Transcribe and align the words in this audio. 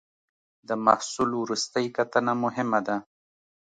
د 0.67 0.69
محصول 0.85 1.31
وروستۍ 1.41 1.85
کتنه 1.97 2.33
مهمه 2.43 2.79
ده. 2.87 2.95